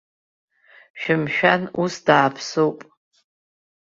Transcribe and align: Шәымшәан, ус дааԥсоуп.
Шәымшәан, 0.99 1.61
ус 1.81 1.93
дааԥсоуп. 2.05 2.79